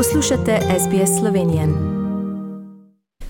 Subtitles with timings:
[0.00, 1.62] Poslušate SBS Slovenijo.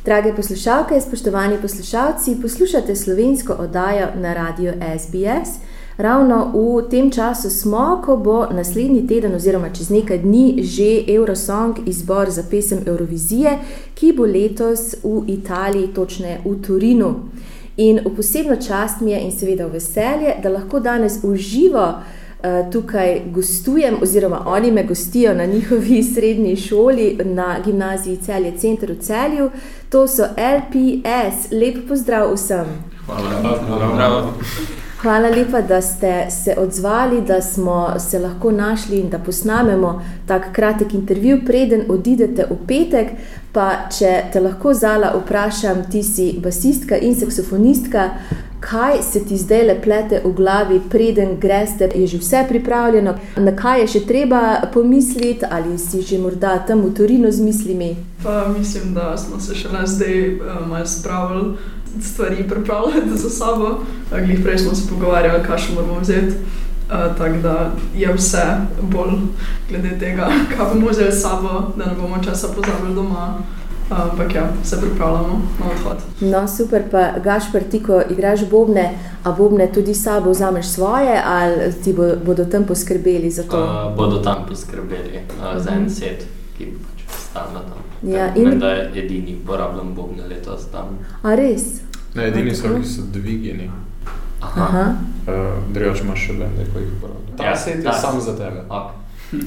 [0.04, 5.58] Drage poslušalke, spoštovani poslušalci, poslušate slovensko oddajo na radiju SBS.
[5.96, 11.76] Ravno v tem času smo, ko bo naslednji teden, oziroma čez nekaj dni, že Eurosong
[11.86, 13.58] izbor za pesem Eurovizije,
[13.94, 17.14] ki bo letos v Italiji, točneje v Turinu.
[17.76, 21.88] In v posebno čast mi je in seveda veselje, da lahko danes uživo.
[21.88, 22.19] Eh,
[22.72, 28.98] tukaj gostujem, oziroma oni me gostijo na njihovi srednji šoli, na gimnaziji Celje, Center v
[28.98, 29.50] Celju.
[29.88, 31.50] To so LPS.
[31.52, 32.66] Lep pozdrav vsem.
[33.06, 34.32] Hvala, hvala.
[35.02, 40.52] Hvala lepa, da ste se odzvali, da smo se lahko našli in da posnamemo tak
[40.52, 43.06] kratek intervju, preden odidete v petek.
[43.52, 48.10] Pa, če te lahko zala vprašam, ti si basistka in saksofonistka,
[48.60, 53.56] kaj se ti zdaj le plete v glavi, preden greš, je že vse pripravljeno, na
[53.56, 57.96] kaj je še treba pomisliti, ali si že morda tam v Torinu z mislimi?
[58.22, 61.56] Pa mislim, da smo se še le zdaj uh, malo spravili
[62.02, 63.78] stvari pripravljati za sabo.
[64.10, 66.36] Glej, prej smo se pogovarjali, kaj še moramo vzeti.
[66.90, 68.44] Uh, Tako da je vse
[68.82, 69.16] bolj
[69.68, 73.38] glede tega, kaj bomo vzeli s sabo, da ne bomo časa pozabili doma.
[73.90, 75.96] Ampak ja, se pripravljamo na odhod.
[76.22, 78.90] No, super, pa Gašpr, ti, ko igraš bobne,
[79.24, 83.58] a bobne tudi sabo vzameš svoje, ali ti bo, bodo tam poskrbeli za to?
[83.58, 86.22] Uh, bodo tam poskrbeli uh, za en set,
[86.58, 87.80] ki pač stane tam.
[88.04, 90.98] Ja, in in- da je edini uporabljen bobne letos tam.
[91.22, 91.62] A res?
[92.14, 93.70] Ne, edini so, ki so dvigeni.
[94.40, 94.62] Aha.
[94.62, 94.84] Aha.
[95.26, 95.34] Uh,
[95.70, 97.36] Drugače imaš še bende, ko jih uporabljaš.
[97.36, 98.62] Ta Ja, set je ta- sam za tebe.
[98.70, 98.90] Ok.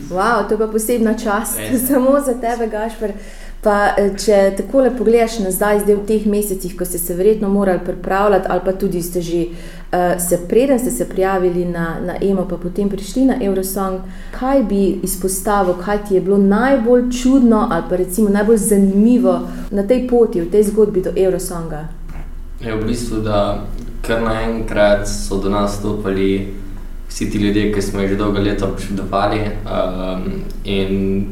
[0.10, 3.12] Wow, to je pa posebna čast, samo za tebe, Gašpr.
[3.64, 7.80] Pa, eh, če takole pogledaš nazaj, zdaj v teh mesecih, ko ste se verjetno morali
[7.86, 12.44] pripravljati, ali pa tudi ste že uh, se, preden ste se prijavili na, na EMO,
[12.50, 14.02] pa potem prišli na Eurosong,
[14.40, 19.40] kaj bi izpostavil, kaj ti je bilo najbolj čudno ali pa recimo najbolj zanimivo
[19.72, 21.88] na tej poti, v tej zgodbi do Eurosonga?
[22.60, 23.64] Je v bistvu, da
[24.04, 26.52] kar naenkrat so do nas stopili
[27.08, 31.32] vsi ti ljudje, ki smo jih že dolgo leta občudovali um,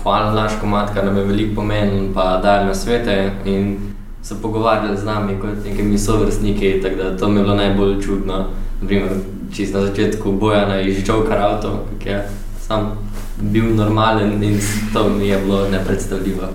[0.00, 3.78] in pohvalili naš komat, kar nam je veliko pomenil, pa dali na svete in
[4.22, 8.44] se pogovarjali z nami kot nekimi sovrstniki, tako da to mi je bilo najbolj čudno.
[8.80, 9.08] Naprimer,
[9.52, 12.28] čist na začetku Bojana iz Joker Auto, ki je
[12.66, 12.98] sam
[13.40, 14.60] bil normalen in
[14.92, 16.42] to mi je bilo nepredstavljivo.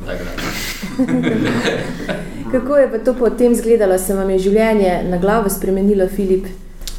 [2.51, 6.45] Kako je pa to potem izgledalo, se vam je življenje na glavo spremenilo, Filip?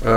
[0.02, 0.08] Uh,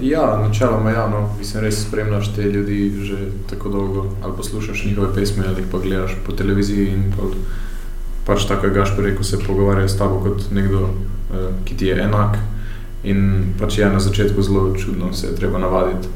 [0.00, 1.28] ja, načeloma ja, no.
[1.38, 3.16] Mislim, res spremljaš te ljudi že
[3.50, 6.88] tako dolgo, ali poslušaš njihove pesmi, ali pa gledaš po televiziji.
[6.88, 7.34] in pol
[8.26, 12.00] Pač tako je Gašpor rekel, se pogovarjajo s tabo kot nekdo, uh, ki ti je
[12.02, 12.38] enak.
[13.04, 16.08] In pač je na začetku zelo čudno, se je treba navaditi.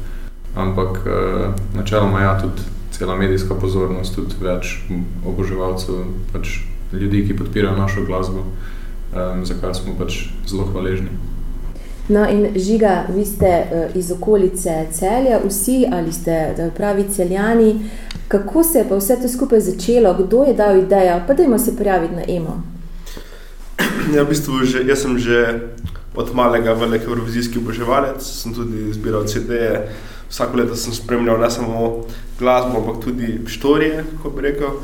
[0.55, 2.61] Ampak uh, načeloma ja, tudi
[2.91, 4.81] cela medijska pozornost, tudi več
[5.25, 6.03] oboževalcev,
[6.33, 6.59] pač
[6.93, 11.30] ljudi, ki podpirajo našo glasbo, um, za kar smo pač zelo hvaležni.
[12.11, 17.89] No, in žiga, vi ste uh, iz okolice celja, vsi ali ste eh, pravi celjani.
[18.27, 21.75] Kako se je pa vse to skupaj začelo, kdo je dal idejo, pa dajmo se
[21.77, 22.61] prijaviti na EMO?
[24.15, 25.59] Ja, v bistvu že, jaz sem že
[26.15, 29.87] od malega velik evrovizijski oboževalec, sem tudi zbiral CD-je.
[30.29, 32.03] Vsako leto sem spremljal ne samo
[32.39, 34.83] glasbo, ampak tudi štorije, kot bi rekel.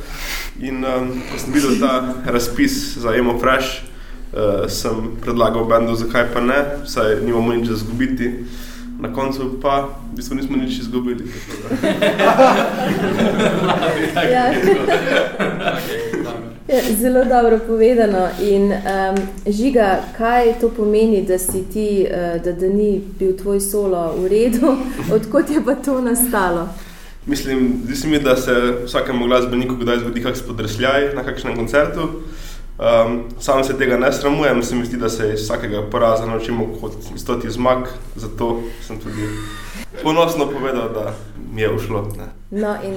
[0.59, 3.83] In um, ko sem videl ta razpis za Emo Fresh,
[4.37, 8.45] uh, sem predlagal bendu, zakaj pa ne, saj nimamo nič za izgubiti.
[8.99, 11.25] Na koncu pa v bistvu nismo nič izgubili.
[14.17, 14.53] Ja.
[16.67, 18.27] Ja, zelo dobro povedano.
[18.41, 19.15] In um,
[19.47, 24.27] žiga, kaj to pomeni, da si ti, uh, da, da ni bil tvoj solo v
[24.27, 24.75] redu,
[25.15, 26.67] odkot je pa to nastalo?
[27.25, 28.51] Mislim, zdi se mi, da se
[28.85, 32.09] vsakemu glasbeniku kdaj zgodi kakšen spodrsljaj na kakšnem koncertu.
[32.77, 36.67] Um, sam se tega ne sramujem, se mi zdi, da se iz vsakega poraza naučimo
[36.81, 39.27] kot iz stoti zmag, zato sem tudi
[40.03, 41.13] ponosno povedal, da
[41.53, 42.07] mi je ušlo.
[42.17, 42.25] Ne.
[42.61, 42.95] No, in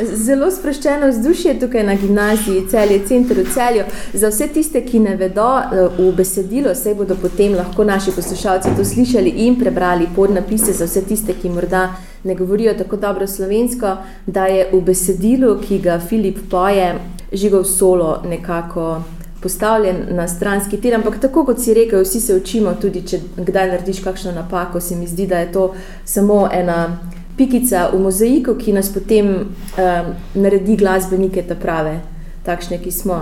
[0.00, 3.84] Zelo sproščeno vzdušje je tukaj na gimnaziji, celje, center v celju.
[4.14, 8.76] Za vse tiste, ki ne vedo, eh, v besedilu se bodo potem lahko naši poslušalci
[8.76, 13.96] to slišali in prebrali podnapise za vse tiste, ki morda ne govorijo tako dobro slovensko,
[14.26, 16.94] da je v besedilu, ki ga Filip poje,
[17.32, 19.02] žigov solo nekako
[19.42, 20.94] postavljen na stranski tir.
[20.94, 24.96] Ampak tako kot si rekel, vsi se učimo, tudi če kdaj narediš kakšno napako, se
[24.96, 25.74] mi zdi, da je to
[26.04, 26.98] samo ena
[27.36, 32.00] pikica v mozaiku, ki nas potem um, naredi glasbenike ta prave,
[32.44, 33.20] takšne, ki smo.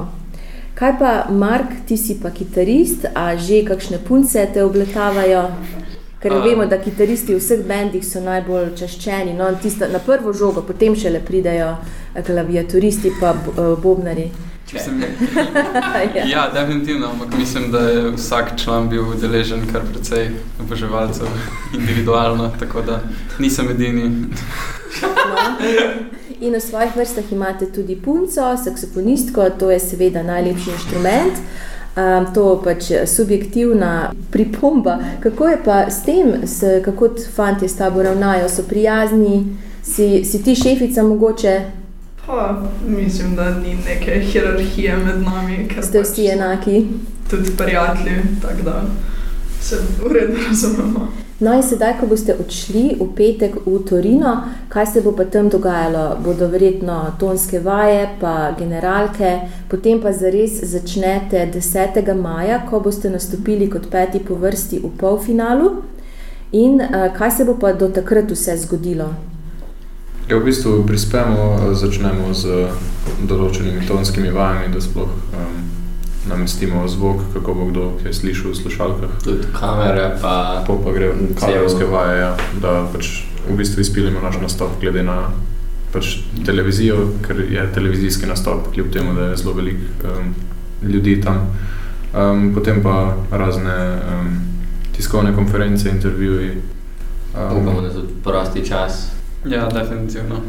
[0.75, 5.49] Kaj pa, Mark, ti si pa kitarist, a že kakšne punce te obletavajo?
[6.23, 6.39] Ker A.
[6.41, 9.37] vemo, da kitaristi v vseh bendih so najbolj čaščeni.
[9.37, 14.31] No, tista, na prvo žogo, potem šele pridejo eh, klaviaturisti pa b- eh, bobnari.
[16.15, 16.25] Ja.
[16.27, 20.31] ja, definitivno, ampak mislim, da je vsak član bil udeležen kar precej
[20.61, 21.27] oboževalcev
[21.79, 23.01] individualno, tako da
[23.39, 24.09] nisem edini.
[24.09, 24.27] No.
[26.41, 31.33] In v svojih vrstah imate tudi punco, saksofonistko, to je seveda najlepši inštrument.
[31.97, 34.99] Um, to pač subjektivna pripomba.
[35.21, 40.25] Kako je pa s tem, s, kako t- fantje s tabo ravnajo, so prijazni, si,
[40.25, 41.61] si ti šefica mogoče,
[42.27, 46.87] Pa mislim, da ni neke hierarhije med nami, ker ste pač vsi enaki.
[47.31, 48.83] tudi prijatelji, tako da
[49.61, 49.77] se
[50.07, 51.09] uredno razumemo.
[51.41, 54.37] No in sedaj, ko boste odšli v petek v Torino,
[54.69, 56.17] kaj se bo pa tam dogajalo?
[56.25, 62.15] Bodo verjetno tonske vaje, pa generalke, potem pa zares začnete 10.
[62.15, 65.71] maja, ko boste nastopili kot peti po vrsti v polfinalu.
[66.53, 69.11] In uh, kaj se bo pa do takrat vse zgodilo?
[70.29, 72.73] Ja, v bistvu prispemo, eh, začnemo z
[73.29, 75.59] določenimi tonskimi vajami, da sploh um,
[76.29, 79.11] namestimo zvok, kako bo kdo kaj slišal v slušalkah.
[79.21, 84.25] Tudi kamere, pa Po pa gre Cel- kadrovske vaje, ja, da pač v bistvu izpilimo
[84.25, 85.29] naš nastop glede na
[85.93, 90.33] pač televizijo, ker je televizijski nastop, kljub temu, da je zelo veliko um,
[90.83, 91.53] ljudi tam.
[92.15, 94.41] Um, potem pa razne um,
[94.97, 96.57] tiskovne konference, intervjuji.
[97.35, 99.14] upamo, da tudi prosti čas.
[99.45, 100.41] Ja, definitivno.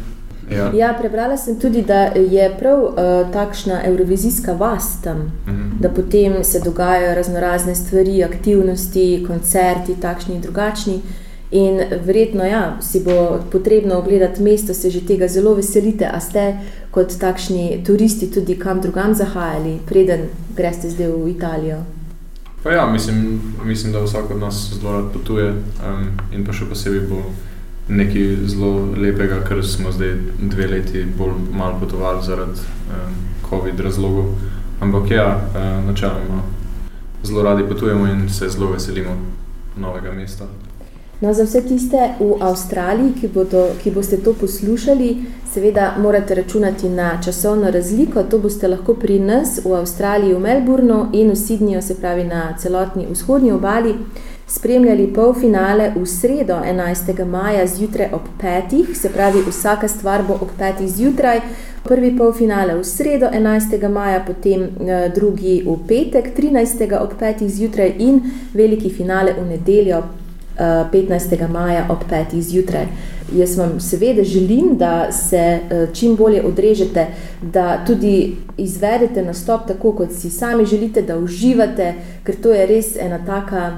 [0.51, 0.71] ja.
[0.73, 2.93] Ja, prebrala sem tudi, da je prav uh,
[3.33, 5.31] takšna evrovizijska vas tam.
[5.47, 5.65] Mhm.
[5.79, 11.01] da potem se dogajajo razno razne stvari, aktivnosti, koncerti, takšni in drugačni.
[11.51, 16.09] In verjetno ja, si bo potrebno ogledati mesto, se že tega zelo veselite.
[16.13, 16.57] A ste
[16.91, 21.77] kot takšni turisti tudi kam drugam zahajali, preden greste zdaj v Italijo?
[22.63, 26.65] Pa ja, mislim, mislim, da vsak od nas zelo rad potuje um, in pa še
[26.65, 27.21] posebej bo
[27.87, 33.15] nekaj zelo lepega, ker smo zdaj dve leti bolj malo potovali zaradi um,
[33.49, 34.25] COVID razlogov.
[34.79, 36.43] Ampak ja, uh, načeloma
[37.23, 39.17] zelo radi potujemo in se zelo veselimo
[39.77, 40.45] novega mesta.
[41.21, 45.15] No, za vse tiste v Avstraliji, ki, bodo, ki boste to poslušali,
[45.53, 48.23] seveda morate računati na časovno razliko.
[48.23, 52.57] To boste lahko pri nas v Avstraliji, v Melbournu in v Sydneyju, se pravi na
[52.59, 53.95] celotni vzhodnji obali,
[54.47, 57.25] spremljali polfinale v sredo 11.
[57.25, 58.93] maja zjutraj ob 5.
[58.93, 60.87] Se pravi, vsaka stvar bo ob 5.
[60.87, 61.39] zjutraj.
[61.83, 63.89] Prvi polfinale v sredo 11.
[63.89, 67.01] maja, potem eh, drugi v petek 13.
[67.01, 67.47] ob 5.
[67.47, 68.21] zjutraj in
[68.53, 71.47] veliki finale v nedeljo eh, 15.
[71.49, 72.41] maja ob 5.
[72.41, 72.85] zjutraj.
[73.33, 77.07] Jaz vam seveda želim, da se eh, čim bolje odrežete,
[77.41, 81.93] da tudi izvedete nastop tako, kot si sami želite, da uživate,
[82.23, 83.71] ker to je res ena taka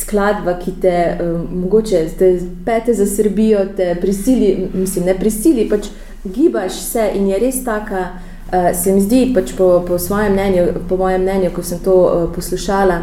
[0.00, 2.32] skladba, ki te uh, mogoče te
[2.64, 5.90] pete za Srbijo, te prisili, mislim, ne prisili, pač
[6.24, 8.08] gibaš se in je res taka.
[8.48, 11.96] Uh, se mi zdi, pač po, po svojem mnenju, po mojem mnenju, ko sem to
[12.04, 13.02] uh, poslušala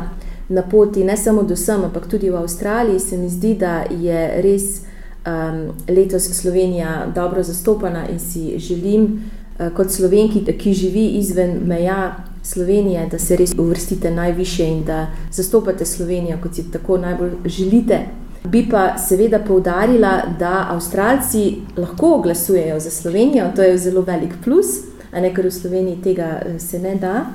[0.50, 4.42] na poti, ne samo do sem, ampak tudi v Avstraliji, se mi zdi, da je
[4.42, 4.81] res
[5.25, 9.21] um, letos Slovenija dobro zastopana in si želim,
[9.59, 12.15] uh, kot slovenki, ki živi izven meja
[12.45, 18.00] Slovenije, da se res uvrstite najviše in da zastopate Slovenijo, kot si tako najbolj želite.
[18.44, 24.66] Bi pa seveda poudarila, da Avstralci lahko glasujejo za Slovenijo, to je zelo velik plus,
[25.14, 27.25] ne ker v Sloveniji tega eh, se ne da.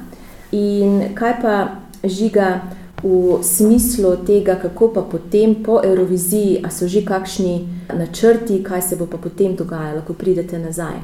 [0.52, 1.56] In kaj pa
[2.04, 2.60] žiga
[3.02, 7.66] v smislu tega, kako pa potem po Euroviziji, a so že kakšni
[7.98, 11.00] načrti, kaj se bo pa potem dogajalo, ko pridete nazaj?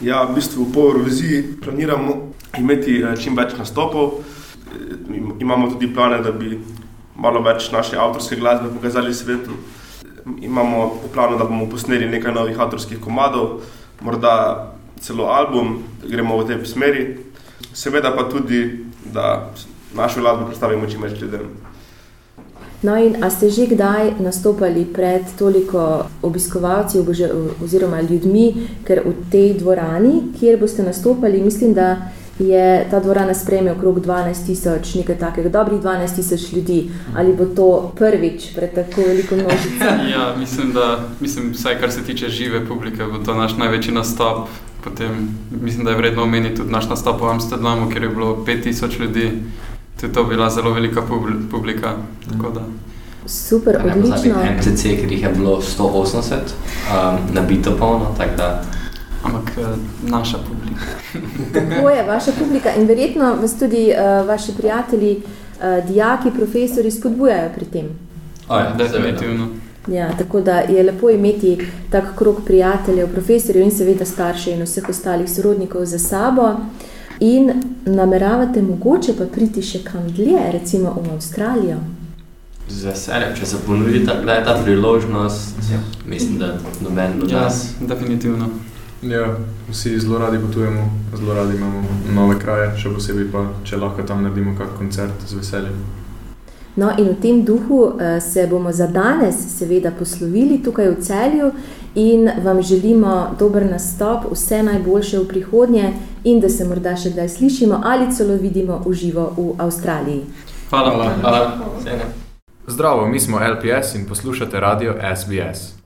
[0.00, 4.12] Ja, v bistvu po Euroviziji planiramo imeti eh, čim več nastopov.
[4.12, 6.58] Eh, im- Imamo tudi plane, da bi
[7.16, 9.50] malo več naše avtorske glasbe pokazali svetu.
[10.40, 13.60] Imamo v planu, da bomo posneli nekaj novih avtorskih komadov,
[14.00, 17.16] morda celo album, da gremo v tej smeri.
[17.72, 19.52] Seveda pa tudi, da
[19.94, 21.46] našo glasbo predstavimo čim več ljudem.
[22.82, 26.98] No, in a ste že kdaj nastopali pred toliko obiskovalci
[27.64, 28.52] oziroma ljudmi,
[28.84, 34.46] ker v tej dvorani, kjer boste nastopali, mislim, da je ta dvorana sprejme okrog 12
[34.46, 36.90] tisoč, nekaj takega, dobrih 12 tisoč ljudi.
[37.16, 39.84] Ali bo to prvič pred tako veliko množico?
[40.12, 44.48] Ja, mislim, da, mislim, vsaj kar se tiče žive publike, bo to naš največji nastop.
[44.84, 45.28] Potem,
[45.62, 49.32] mislim, da je vredno omeniti tudi naš nastop v Amsterdamu, kjer je bilo 5000 ljudi.
[50.00, 51.92] Tudi to bila zelo velika publi- publika.
[52.32, 52.60] tako da.
[53.26, 54.34] Super, pozabi odlično.
[54.58, 58.62] MCC, ker jih je bilo 180, um, nabito polno, tako da
[59.26, 59.62] Ampak eh,
[60.10, 60.86] naša publika.
[61.52, 67.50] Tako je vaša publika in verjetno vas tudi uh, vaši prijatelji, uh, dijaki, profesori spodbujajo
[67.54, 67.86] pri tem.
[68.48, 69.48] Oh, ja, Definitivno.
[69.88, 71.58] Ja, tako da je lepo imeti
[71.90, 76.52] tak krok prijateljev, profesorjev in seveda staršev in vseh ostalih sorodnikov za sabo.
[77.20, 77.52] In
[77.84, 81.76] nameravate mogoče pa priti še kam dlje, recimo v Avstralijo.
[82.68, 85.54] Z veseljem, če se ponudi ta, ta priložnost,
[86.06, 87.68] mislim, da noben od Ja, nas.
[87.80, 88.48] definitivno.
[89.08, 89.36] Ja,
[89.70, 91.82] vsi zelo radi potujemo, zelo radi imamo
[92.14, 95.76] nove kraje, še posebej pa, če lahko tam naredimo kak koncert z veseljem.
[96.76, 101.52] No, in v tem duhu eh, se bomo za danes, seveda, poslovili tukaj v celju
[101.94, 105.92] in vam želimo dober nastop, vse najboljše v prihodnje
[106.24, 110.26] in da se morda še kdaj slišimo ali celo vidimo v živo v Avstraliji.
[110.68, 110.90] Hvala.
[110.90, 111.10] Hvala.
[111.22, 111.40] Hvala.
[111.82, 112.12] Sejne.
[112.66, 115.85] Zdravo, mi smo LPS in poslušate radio SBS.